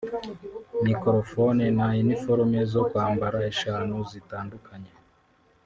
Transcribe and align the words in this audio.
microphones 0.85 1.75
na 1.77 1.87
uniforme 2.03 2.59
zo 2.73 2.81
kwambara 2.89 3.37
eshanu 3.51 3.95
zitandukanye 4.11 4.91